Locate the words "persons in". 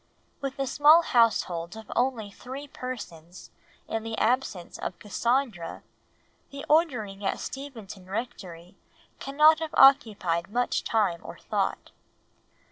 2.67-4.01